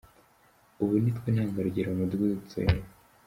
Ubu 0.81 0.93
nitwe 1.01 1.27
ntangarugero 1.31 1.87
mu 1.91 1.97
mudugudu 1.99 2.33
dutuyemo. 2.39 2.85